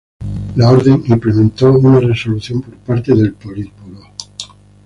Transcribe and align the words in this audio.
La 0.55 0.71
orden 0.71 1.03
implementó 1.09 1.73
una 1.73 1.99
resolución 1.99 2.59
por 2.63 2.73
parte 2.77 3.13
del 3.13 3.33
Politburó. 3.35 4.01